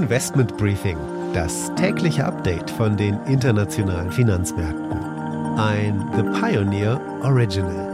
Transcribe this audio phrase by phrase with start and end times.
[0.00, 0.96] Investment Briefing,
[1.34, 4.98] das tägliche Update von den internationalen Finanzmärkten.
[5.58, 7.90] Ein The Pioneer Original.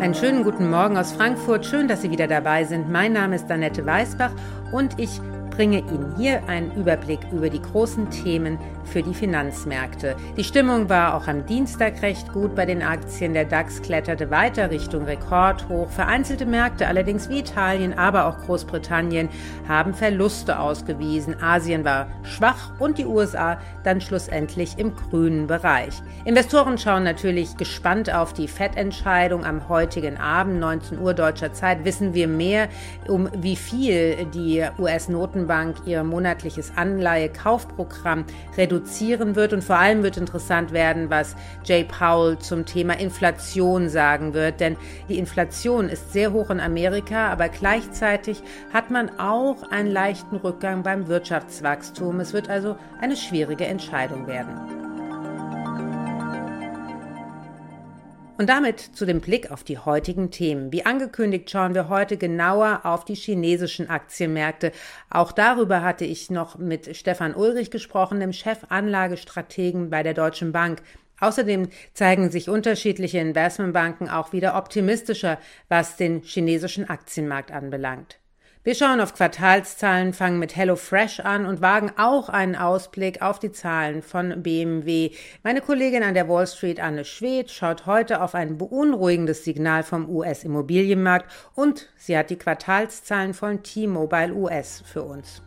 [0.00, 1.64] Einen schönen guten Morgen aus Frankfurt.
[1.64, 2.92] Schön, dass Sie wieder dabei sind.
[2.92, 4.32] Mein Name ist Annette Weißbach
[4.70, 5.18] und ich
[5.54, 10.16] bringe Ihnen hier einen Überblick über die großen Themen für die Finanzmärkte.
[10.36, 13.34] Die Stimmung war auch am Dienstag recht gut bei den Aktien.
[13.34, 15.88] Der DAX kletterte weiter Richtung Rekordhoch.
[15.90, 19.28] Vereinzelte Märkte, allerdings wie Italien, aber auch Großbritannien,
[19.68, 21.40] haben Verluste ausgewiesen.
[21.40, 25.94] Asien war schwach und die USA dann schlussendlich im grünen Bereich.
[26.24, 32.14] Investoren schauen natürlich gespannt auf die FED-Entscheidung am heutigen Abend, 19 Uhr deutscher Zeit, wissen
[32.14, 32.68] wir mehr,
[33.06, 38.24] um wie viel die US-Noten Notenbank ihr monatliches Anleihekaufprogramm
[38.56, 39.52] reduzieren wird.
[39.52, 44.60] Und vor allem wird interessant werden, was Jay Powell zum Thema Inflation sagen wird.
[44.60, 44.76] Denn
[45.08, 48.42] die Inflation ist sehr hoch in Amerika, aber gleichzeitig
[48.72, 52.20] hat man auch einen leichten Rückgang beim Wirtschaftswachstum.
[52.20, 54.83] Es wird also eine schwierige Entscheidung werden.
[58.36, 60.72] Und damit zu dem Blick auf die heutigen Themen.
[60.72, 64.72] Wie angekündigt schauen wir heute genauer auf die chinesischen Aktienmärkte.
[65.08, 70.82] Auch darüber hatte ich noch mit Stefan Ulrich gesprochen, dem Chefanlagestrategen bei der Deutschen Bank.
[71.20, 75.38] Außerdem zeigen sich unterschiedliche Investmentbanken auch wieder optimistischer,
[75.68, 78.18] was den chinesischen Aktienmarkt anbelangt.
[78.64, 83.52] Wir schauen auf Quartalszahlen, fangen mit HelloFresh an und wagen auch einen Ausblick auf die
[83.52, 85.10] Zahlen von BMW.
[85.42, 90.08] Meine Kollegin an der Wall Street, Anne Schwedt, schaut heute auf ein beunruhigendes Signal vom
[90.08, 95.42] US-Immobilienmarkt und sie hat die Quartalszahlen von T-Mobile US für uns.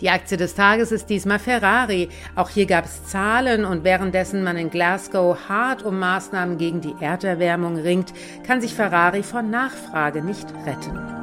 [0.00, 2.08] Die Aktie des Tages ist diesmal Ferrari.
[2.34, 6.94] Auch hier gab es Zahlen und währenddessen man in Glasgow hart um Maßnahmen gegen die
[6.98, 8.14] Erderwärmung ringt,
[8.46, 11.17] kann sich Ferrari von Nachfrage nicht retten.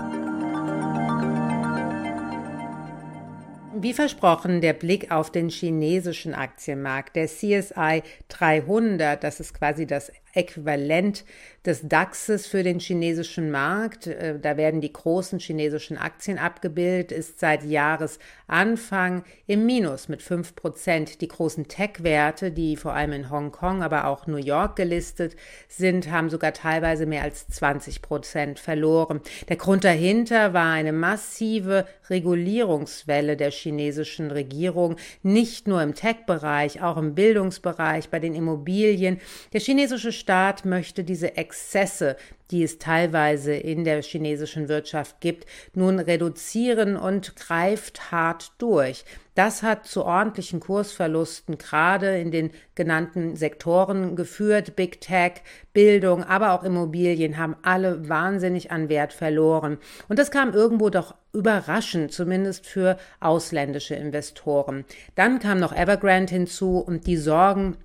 [3.78, 7.18] Wie versprochen, der Blick auf den chinesischen Aktienmarkt.
[7.18, 11.26] Der CSI 300, das ist quasi das Äquivalent
[11.66, 14.08] des DAXes für den chinesischen Markt.
[14.08, 20.56] Äh, da werden die großen chinesischen Aktien abgebildet, ist seit Jahresanfang im Minus mit 5
[20.56, 21.22] Prozent.
[21.22, 25.36] Die großen Tech-Werte, die vor allem in Hongkong, aber auch New York gelistet
[25.68, 29.22] sind, haben sogar teilweise mehr als 20 Prozent verloren.
[29.50, 36.98] Der Grund dahinter war eine massive Regulierungswelle der chinesischen Regierung, nicht nur im Tech-Bereich, auch
[36.98, 39.20] im Bildungsbereich, bei den Immobilien.
[39.54, 42.18] Der chinesische Staat möchte diese Exzesse,
[42.52, 49.06] die es teilweise in der chinesischen Wirtschaft gibt, nun reduzieren und greift hart durch.
[49.36, 54.76] Das hat zu ordentlichen Kursverlusten gerade in den genannten Sektoren geführt.
[54.76, 55.44] Big Tech,
[55.74, 59.78] Bildung, aber auch Immobilien haben alle wahnsinnig an Wert verloren.
[60.10, 64.86] Und das kam irgendwo doch überraschend, zumindest für ausländische Investoren.
[65.16, 67.78] Dann kam noch Evergrande hinzu und die Sorgen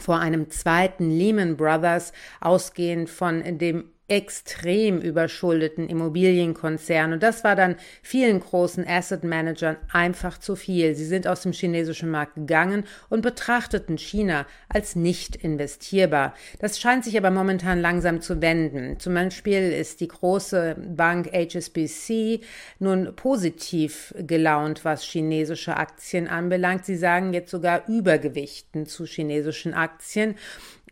[0.00, 7.14] vor einem zweiten Lehman Brothers, ausgehend von dem extrem überschuldeten Immobilienkonzern.
[7.14, 10.94] Und das war dann vielen großen Asset Managern einfach zu viel.
[10.94, 16.34] Sie sind aus dem chinesischen Markt gegangen und betrachteten China als nicht investierbar.
[16.58, 19.00] Das scheint sich aber momentan langsam zu wenden.
[19.00, 22.40] Zum Beispiel ist die große Bank HSBC
[22.78, 26.84] nun positiv gelaunt, was chinesische Aktien anbelangt.
[26.84, 30.34] Sie sagen jetzt sogar Übergewichten zu chinesischen Aktien.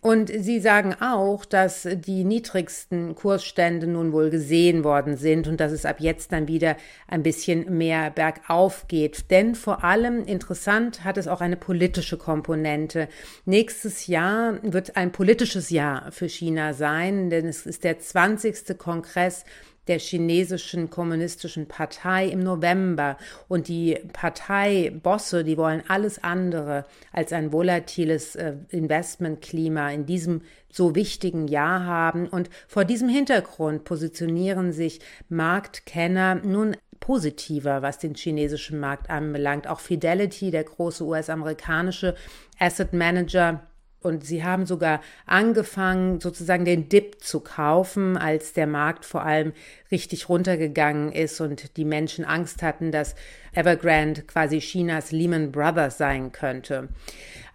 [0.02, 5.70] Und Sie sagen auch, dass die niedrigsten Kursstände nun wohl gesehen worden sind und dass
[5.70, 6.76] es ab jetzt dann wieder
[7.06, 9.30] ein bisschen mehr bergauf geht.
[9.30, 13.06] Denn vor allem interessant hat es auch eine politische Komponente.
[13.44, 18.76] Nächstes Jahr wird ein politisches Jahr für China sein, denn es ist der 20.
[18.76, 19.44] Kongress
[19.88, 23.16] der chinesischen kommunistischen Partei im November.
[23.48, 30.94] Und die Parteibosse, die wollen alles andere als ein volatiles äh, Investmentklima in diesem so
[30.94, 32.28] wichtigen Jahr haben.
[32.28, 39.66] Und vor diesem Hintergrund positionieren sich Marktkenner nun positiver, was den chinesischen Markt anbelangt.
[39.66, 42.14] Auch Fidelity, der große US-amerikanische
[42.60, 43.66] Asset Manager,
[44.04, 49.52] und sie haben sogar angefangen, sozusagen den Dip zu kaufen, als der Markt vor allem
[49.90, 53.14] richtig runtergegangen ist und die Menschen Angst hatten, dass
[53.54, 56.88] Evergrande quasi Chinas Lehman Brothers sein könnte.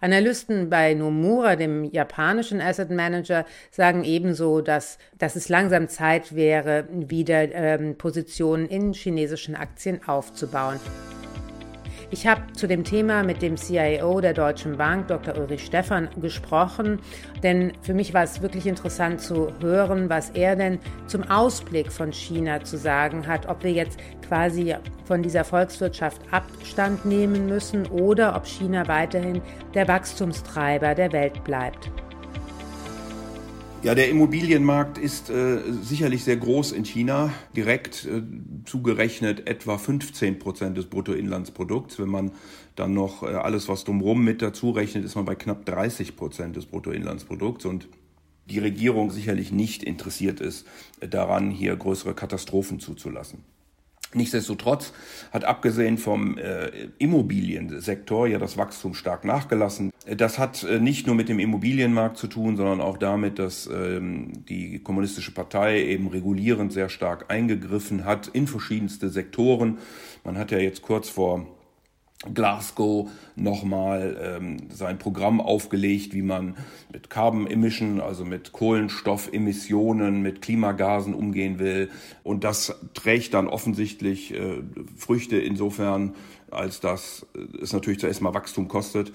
[0.00, 6.86] Analysten bei Nomura, dem japanischen Asset Manager, sagen ebenso, dass, dass es langsam Zeit wäre,
[6.90, 10.78] wieder ähm, Positionen in chinesischen Aktien aufzubauen.
[12.10, 15.36] Ich habe zu dem Thema mit dem CIO der Deutschen Bank, Dr.
[15.36, 17.00] Ulrich Stephan, gesprochen,
[17.42, 22.10] denn für mich war es wirklich interessant zu hören, was er denn zum Ausblick von
[22.10, 24.74] China zu sagen hat, ob wir jetzt quasi
[25.04, 29.42] von dieser Volkswirtschaft Abstand nehmen müssen oder ob China weiterhin
[29.74, 31.90] der Wachstumstreiber der Welt bleibt.
[33.84, 38.22] Ja, der Immobilienmarkt ist äh, sicherlich sehr groß in China, direkt äh,
[38.64, 42.00] zugerechnet etwa 15 Prozent des Bruttoinlandsprodukts.
[42.00, 42.32] Wenn man
[42.74, 46.56] dann noch äh, alles, was drumherum mit dazu rechnet, ist man bei knapp 30 Prozent
[46.56, 47.88] des Bruttoinlandsprodukts und
[48.46, 50.66] die Regierung sicherlich nicht interessiert ist
[50.98, 53.44] äh, daran, hier größere Katastrophen zuzulassen.
[54.14, 54.94] Nichtsdestotrotz
[55.32, 59.92] hat abgesehen vom äh, Immobiliensektor ja das Wachstum stark nachgelassen.
[60.06, 64.32] Das hat äh, nicht nur mit dem Immobilienmarkt zu tun, sondern auch damit, dass ähm,
[64.48, 69.76] die Kommunistische Partei eben regulierend sehr stark eingegriffen hat in verschiedenste Sektoren.
[70.24, 71.46] Man hat ja jetzt kurz vor
[72.34, 76.56] Glasgow nochmal ähm, sein Programm aufgelegt, wie man
[76.92, 81.90] mit Carbon Emission, also mit Kohlenstoffemissionen, mit Klimagasen umgehen will.
[82.24, 84.62] Und das trägt dann offensichtlich äh,
[84.96, 86.16] Früchte insofern,
[86.50, 87.24] als dass
[87.62, 89.12] es natürlich zuerst mal Wachstum kostet.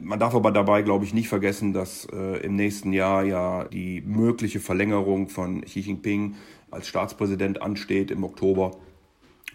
[0.00, 4.00] Man darf aber dabei, glaube ich, nicht vergessen, dass äh, im nächsten Jahr ja die
[4.00, 6.34] mögliche Verlängerung von Xi Jinping
[6.70, 8.72] als Staatspräsident ansteht im Oktober.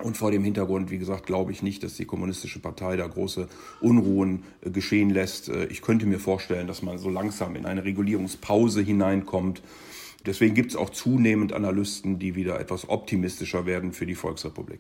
[0.04, 3.48] Und vor dem Hintergrund, wie gesagt, glaube ich nicht, dass die Kommunistische Partei da große
[3.82, 5.50] Unruhen äh, geschehen lässt.
[5.50, 9.62] Äh, ich könnte mir vorstellen, dass man so langsam in eine Regulierungspause hineinkommt.
[10.26, 14.80] Deswegen gibt es auch zunehmend Analysten, die wieder etwas optimistischer werden für die Volksrepublik.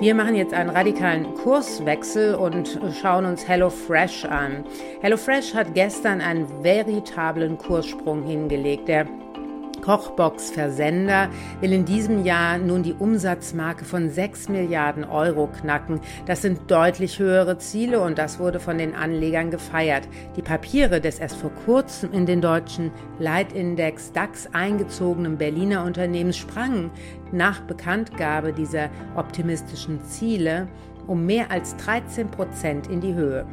[0.00, 4.64] Wir machen jetzt einen radikalen Kurswechsel und schauen uns HelloFresh an.
[5.00, 8.88] HelloFresh hat gestern einen veritablen Kurssprung hingelegt.
[8.88, 9.06] Der
[9.82, 11.28] Kochbox-Versender
[11.60, 16.00] will in diesem Jahr nun die Umsatzmarke von 6 Milliarden Euro knacken.
[16.26, 20.08] Das sind deutlich höhere Ziele und das wurde von den Anlegern gefeiert.
[20.36, 26.90] Die Papiere des erst vor kurzem in den deutschen Leitindex DAX eingezogenen Berliner Unternehmens sprangen
[27.32, 30.68] nach Bekanntgabe dieser optimistischen Ziele
[31.06, 33.44] um mehr als 13 Prozent in die Höhe.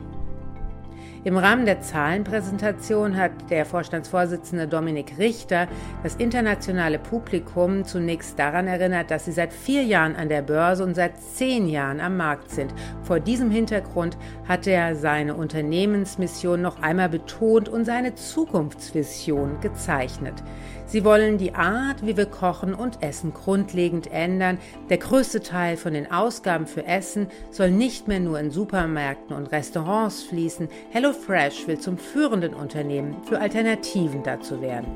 [1.25, 5.67] Im Rahmen der Zahlenpräsentation hat der Vorstandsvorsitzende Dominik Richter
[6.01, 10.95] das internationale Publikum zunächst daran erinnert, dass sie seit vier Jahren an der Börse und
[10.95, 12.73] seit zehn Jahren am Markt sind.
[13.03, 14.17] Vor diesem Hintergrund
[14.47, 20.41] hat er seine Unternehmensmission noch einmal betont und seine Zukunftsvision gezeichnet.
[20.89, 24.57] Sie wollen die Art, wie wir kochen und essen, grundlegend ändern.
[24.89, 29.51] Der größte Teil von den Ausgaben für Essen soll nicht mehr nur in Supermärkten und
[29.51, 30.67] Restaurants fließen.
[31.09, 34.95] HelloFresh will zum führenden Unternehmen für Alternativen dazu werden.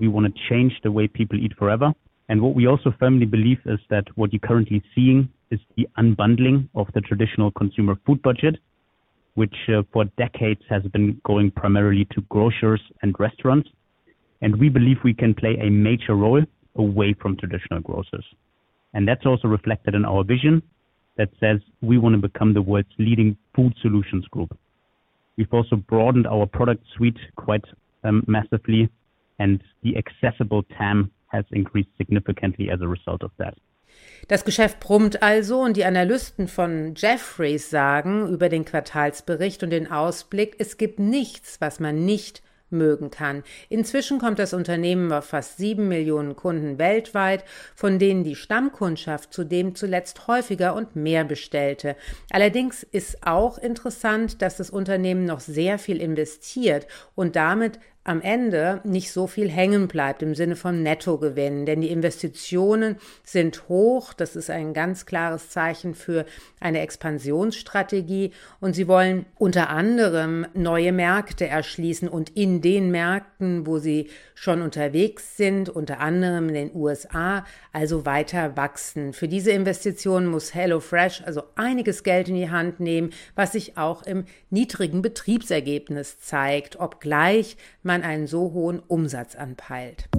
[0.00, 1.94] We want to change the way people eat forever.
[2.28, 6.68] And what we also firmly believe is that what you're currently seeing is the unbundling
[6.74, 8.56] of the traditional consumer food budget,
[9.34, 13.68] which uh, for decades has been going primarily to grocers and restaurants.
[14.40, 16.42] And we believe we can play a major role
[16.76, 18.24] away from traditional grocers.
[18.94, 20.62] And that's also reflected in our vision
[21.18, 24.56] that says we want to become the world's leading food solutions group.
[25.36, 27.64] We've also broadened our product suite quite
[28.04, 28.88] um, massively,
[29.38, 33.54] and the accessible TAM has increased significantly as a result of that.
[34.28, 39.90] Das Geschäft brummt also und die Analysten von Jeffreys sagen über den Quartalsbericht und den
[39.90, 43.42] Ausblick, es gibt nichts, was man nicht mögen kann.
[43.68, 49.74] Inzwischen kommt das Unternehmen auf fast sieben Millionen Kunden weltweit, von denen die Stammkundschaft zudem
[49.74, 51.96] zuletzt häufiger und mehr bestellte.
[52.30, 58.80] Allerdings ist auch interessant, dass das Unternehmen noch sehr viel investiert und damit am Ende
[58.84, 61.66] nicht so viel hängen bleibt im Sinne von Nettogewinn.
[61.66, 64.12] Denn die Investitionen sind hoch.
[64.12, 66.24] Das ist ein ganz klares Zeichen für
[66.60, 68.32] eine Expansionsstrategie.
[68.60, 74.62] Und sie wollen unter anderem neue Märkte erschließen und in den Märkten, wo sie schon
[74.62, 79.14] unterwegs sind, unter anderem in den USA, also weiter wachsen.
[79.14, 84.02] Für diese Investitionen muss HelloFresh also einiges Geld in die Hand nehmen, was sich auch
[84.02, 90.10] im niedrigen Betriebsergebnis zeigt, obgleich man man einen so hohen Umsatz anpeilt.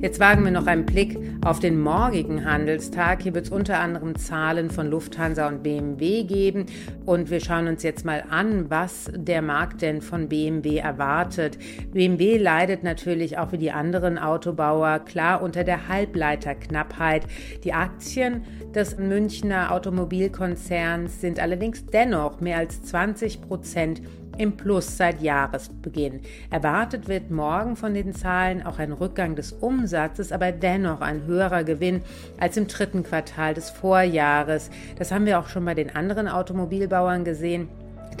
[0.00, 3.20] Jetzt wagen wir noch einen Blick auf den morgigen Handelstag.
[3.20, 6.66] Hier wird es unter anderem Zahlen von Lufthansa und BMW geben.
[7.04, 11.58] Und wir schauen uns jetzt mal an, was der Markt denn von BMW erwartet.
[11.92, 17.26] BMW leidet natürlich auch wie die anderen Autobauer klar unter der Halbleiterknappheit.
[17.64, 24.00] Die Aktien des Münchner Automobilkonzerns sind allerdings dennoch mehr als 20 Prozent
[24.38, 26.20] im Plus seit Jahresbeginn.
[26.50, 31.64] Erwartet wird morgen von den Zahlen auch ein Rückgang des Umsatzes, aber dennoch ein höherer
[31.64, 32.02] Gewinn
[32.38, 34.70] als im dritten Quartal des Vorjahres.
[34.98, 37.68] Das haben wir auch schon bei den anderen Automobilbauern gesehen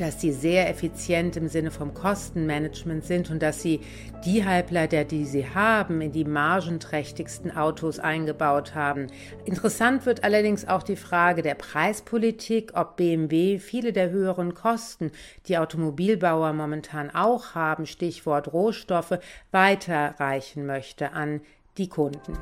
[0.00, 3.80] dass sie sehr effizient im Sinne vom Kostenmanagement sind und dass sie
[4.24, 9.08] die Halbleiter, die sie haben, in die margenträchtigsten Autos eingebaut haben.
[9.44, 15.12] Interessant wird allerdings auch die Frage der Preispolitik, ob BMW viele der höheren Kosten,
[15.46, 19.18] die Automobilbauer momentan auch haben, Stichwort Rohstoffe,
[19.50, 21.40] weiterreichen möchte an
[21.76, 22.38] die Kunden.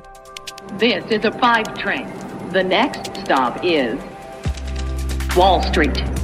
[0.79, 2.07] This is a five train.
[2.51, 3.97] The next stop is
[5.35, 6.16] Wall Street.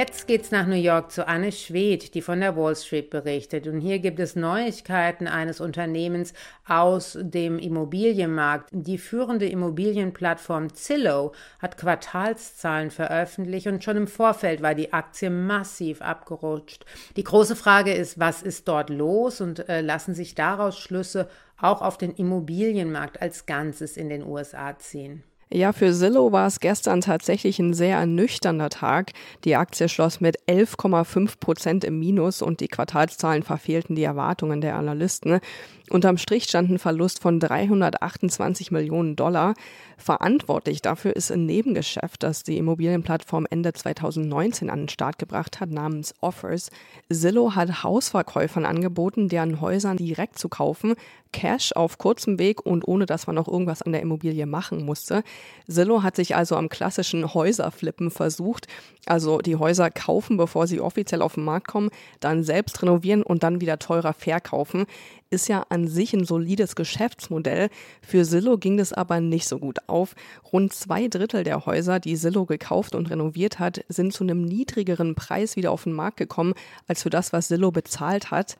[0.00, 3.66] Jetzt geht's nach New York zu Anne Schwedt, die von der Wall Street berichtet.
[3.66, 6.32] Und hier gibt es Neuigkeiten eines Unternehmens
[6.66, 8.70] aus dem Immobilienmarkt.
[8.72, 16.00] Die führende Immobilienplattform Zillow hat Quartalszahlen veröffentlicht und schon im Vorfeld war die Aktie massiv
[16.00, 16.86] abgerutscht.
[17.16, 21.28] Die große Frage ist, was ist dort los und äh, lassen sich daraus Schlüsse
[21.60, 25.24] auch auf den Immobilienmarkt als Ganzes in den USA ziehen?
[25.52, 29.10] Ja, für Zillow war es gestern tatsächlich ein sehr ernüchternder Tag.
[29.42, 34.76] Die Aktie schloss mit 11,5 Prozent im Minus und die Quartalszahlen verfehlten die Erwartungen der
[34.76, 35.40] Analysten.
[35.90, 39.54] Unterm Strich stand ein Verlust von 328 Millionen Dollar.
[39.98, 45.70] Verantwortlich dafür ist ein Nebengeschäft, das die Immobilienplattform Ende 2019 an den Start gebracht hat,
[45.70, 46.70] namens Offers.
[47.12, 50.94] Zillow hat Hausverkäufern angeboten, deren Häusern direkt zu kaufen,
[51.32, 55.22] Cash auf kurzem Weg und ohne dass man noch irgendwas an der Immobilie machen musste.
[55.68, 58.66] Zillow hat sich also am klassischen Häuserflippen versucht,
[59.06, 63.42] also die Häuser kaufen, bevor sie offiziell auf den Markt kommen, dann selbst renovieren und
[63.42, 64.86] dann wieder teurer verkaufen
[65.30, 67.70] ist ja an sich ein solides Geschäftsmodell.
[68.02, 70.14] Für Zillow ging das aber nicht so gut auf.
[70.52, 75.14] Rund zwei Drittel der Häuser, die Zillow gekauft und renoviert hat, sind zu einem niedrigeren
[75.14, 76.54] Preis wieder auf den Markt gekommen,
[76.88, 78.56] als für das, was Zillow bezahlt hat.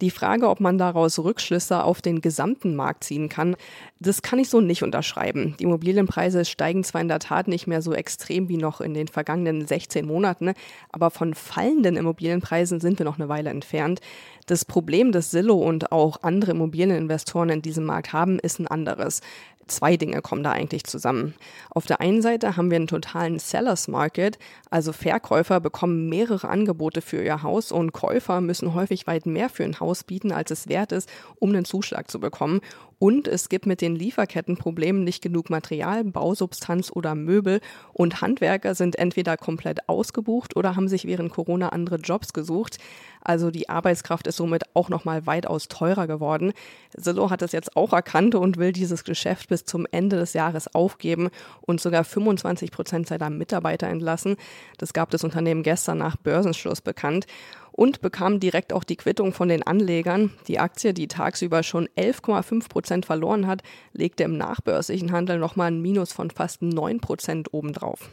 [0.00, 3.56] Die Frage, ob man daraus Rückschlüsse auf den gesamten Markt ziehen kann,
[4.00, 5.54] das kann ich so nicht unterschreiben.
[5.58, 9.08] Die Immobilienpreise steigen zwar in der Tat nicht mehr so extrem wie noch in den
[9.08, 10.54] vergangenen 16 Monaten,
[10.90, 14.00] aber von fallenden Immobilienpreisen sind wir noch eine Weile entfernt.
[14.46, 19.20] Das Problem, das Zillow und auch andere Immobilieninvestoren in diesem Markt haben, ist ein anderes.
[19.66, 21.34] Zwei Dinge kommen da eigentlich zusammen.
[21.70, 24.38] Auf der einen Seite haben wir einen totalen Sellers Market,
[24.70, 29.64] also Verkäufer bekommen mehrere Angebote für ihr Haus und Käufer müssen häufig weit mehr für
[29.64, 32.60] ein Haus bieten, als es wert ist, um einen Zuschlag zu bekommen.
[33.04, 37.60] Und es gibt mit den Lieferkettenproblemen nicht genug Material, Bausubstanz oder Möbel.
[37.92, 42.78] Und Handwerker sind entweder komplett ausgebucht oder haben sich während Corona andere Jobs gesucht.
[43.20, 46.54] Also die Arbeitskraft ist somit auch nochmal weitaus teurer geworden.
[46.98, 50.74] Zillow hat es jetzt auch erkannt und will dieses Geschäft bis zum Ende des Jahres
[50.74, 51.28] aufgeben
[51.60, 54.36] und sogar 25 Prozent seiner Mitarbeiter entlassen.
[54.78, 57.26] Das gab das Unternehmen gestern nach Börsenschluss bekannt
[57.74, 60.30] und bekam direkt auch die Quittung von den Anlegern.
[60.46, 63.62] Die Aktie, die tagsüber schon 11,5 Prozent verloren hat,
[63.92, 68.10] legte im nachbörslichen Handel nochmal ein Minus von fast 9 Prozent obendrauf.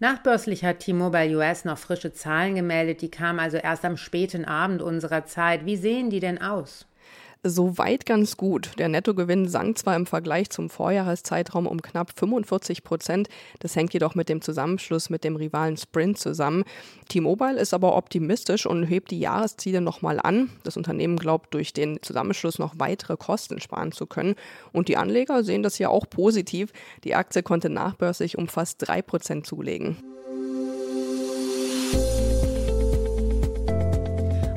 [0.00, 4.82] Nachbörslich hat T-Mobile US noch frische Zahlen gemeldet, die kamen also erst am späten Abend
[4.82, 5.66] unserer Zeit.
[5.66, 6.86] Wie sehen die denn aus?
[7.42, 8.72] Soweit ganz gut.
[8.78, 13.28] Der Nettogewinn sank zwar im Vergleich zum Vorjahreszeitraum um knapp 45 Prozent,
[13.60, 16.64] das hängt jedoch mit dem Zusammenschluss mit dem Rivalen Sprint zusammen.
[17.08, 20.50] T-Mobile ist aber optimistisch und hebt die Jahresziele nochmal an.
[20.64, 24.34] Das Unternehmen glaubt, durch den Zusammenschluss noch weitere Kosten sparen zu können.
[24.72, 26.72] Und die Anleger sehen das ja auch positiv.
[27.04, 29.96] Die Aktie konnte nachbörslich um fast drei Prozent zulegen.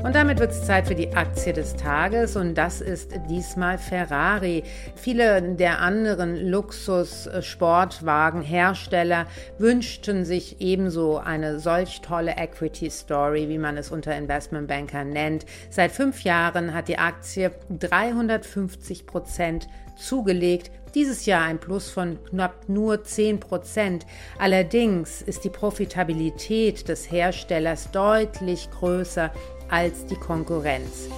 [0.04, 4.62] Und damit wird es Zeit für die Aktie des Tages und das ist diesmal Ferrari.
[4.96, 9.24] Viele der anderen Luxus-Sportwagenhersteller
[9.56, 15.46] wünschten sich ebenso eine solch tolle Equity Story, wie man es unter Investmentbankern nennt.
[15.70, 20.70] Seit fünf Jahren hat die Aktie 350 Prozent zugelegt.
[20.94, 24.06] Dieses Jahr ein Plus von knapp nur 10 Prozent.
[24.38, 29.32] Allerdings ist die Profitabilität des Herstellers deutlich größer
[29.68, 31.08] als die Konkurrenz.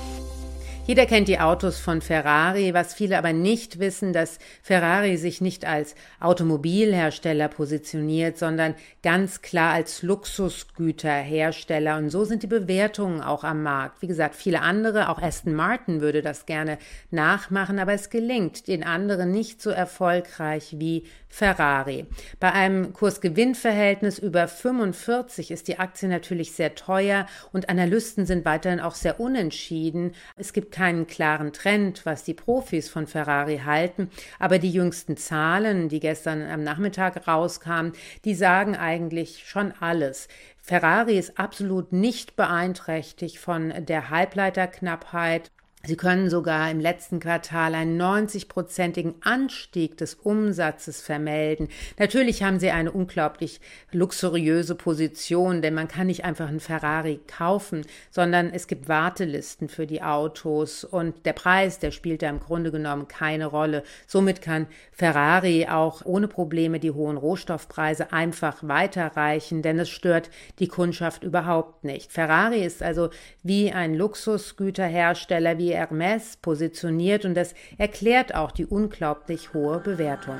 [0.86, 5.64] Jeder kennt die Autos von Ferrari, was viele aber nicht wissen, dass Ferrari sich nicht
[5.66, 11.96] als Automobilhersteller positioniert, sondern ganz klar als Luxusgüterhersteller.
[11.96, 14.00] Und so sind die Bewertungen auch am Markt.
[14.00, 16.78] Wie gesagt, viele andere, auch Aston Martin würde das gerne
[17.10, 22.06] nachmachen, aber es gelingt den anderen nicht so erfolgreich wie Ferrari.
[22.38, 28.78] Bei einem Kurs-Gewinn-Verhältnis über 45 ist die Aktie natürlich sehr teuer und Analysten sind weiterhin
[28.78, 30.14] auch sehr unentschieden.
[30.36, 35.88] Es gibt keinen klaren Trend, was die Profis von Ferrari halten, aber die jüngsten Zahlen,
[35.88, 37.94] die gestern am Nachmittag rauskamen,
[38.26, 40.28] die sagen eigentlich schon alles.
[40.60, 45.50] Ferrari ist absolut nicht beeinträchtigt von der Halbleiterknappheit
[45.86, 51.68] Sie können sogar im letzten Quartal einen 90-prozentigen Anstieg des Umsatzes vermelden.
[51.96, 53.60] Natürlich haben sie eine unglaublich
[53.92, 59.86] luxuriöse Position, denn man kann nicht einfach einen Ferrari kaufen, sondern es gibt Wartelisten für
[59.86, 63.84] die Autos und der Preis, der spielt da im Grunde genommen keine Rolle.
[64.08, 70.68] Somit kann Ferrari auch ohne Probleme die hohen Rohstoffpreise einfach weiterreichen, denn es stört die
[70.68, 72.10] Kundschaft überhaupt nicht.
[72.10, 73.10] Ferrari ist also
[73.44, 80.36] wie ein Luxusgüterhersteller, wie Hermes positioniert und das erklärt auch die unglaublich hohe Bewertung.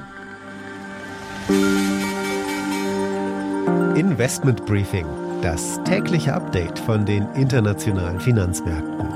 [3.94, 5.06] Investment Briefing,
[5.42, 9.15] das tägliche Update von den internationalen Finanzmärkten.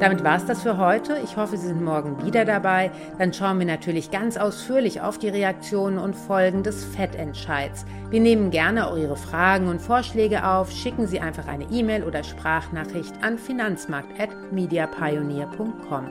[0.00, 1.18] Damit war es das für heute.
[1.22, 2.90] Ich hoffe, Sie sind morgen wieder dabei.
[3.18, 7.84] Dann schauen wir natürlich ganz ausführlich auf die Reaktionen und Folgen des FED-Entscheids.
[8.08, 10.72] Wir nehmen gerne auch Ihre Fragen und Vorschläge auf.
[10.72, 16.06] Schicken Sie einfach eine E-Mail oder Sprachnachricht an finanzmarkt.mediapioneer.com.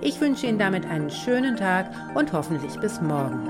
[0.00, 3.48] Ich wünsche Ihnen damit einen schönen Tag und hoffentlich bis morgen.